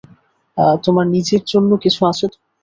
[0.83, 2.37] তোমার নিজের জন্য কিছু আছে তো?